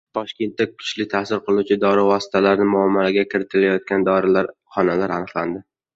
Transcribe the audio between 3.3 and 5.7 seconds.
kiritayotgan dorixonalar aniqlandi